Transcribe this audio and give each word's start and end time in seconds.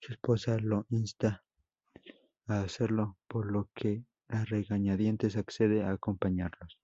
Su 0.00 0.12
esposa 0.12 0.58
lo 0.60 0.86
insta 0.90 1.44
a 2.48 2.62
hacerlo, 2.62 3.16
por 3.28 3.46
lo 3.46 3.70
que 3.72 4.02
a 4.26 4.44
regañadientes 4.44 5.36
accede 5.36 5.84
a 5.84 5.92
acompañarlos. 5.92 6.80